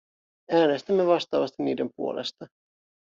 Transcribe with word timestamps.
Äänestämme 0.51 1.07
vastaavasti 1.07 1.63
niiden 1.63 1.89
puolesta. 1.95 2.47